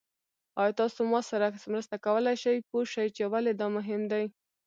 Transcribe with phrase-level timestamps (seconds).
[0.61, 4.25] ایا تاسو ما سره مرسته کولی شئ پوه شئ چې ولې دا مهم دی؟